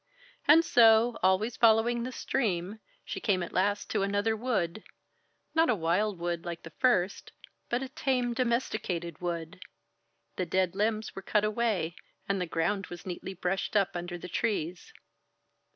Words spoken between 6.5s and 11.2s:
the first, but a tame, domesticated wood. The dead limbs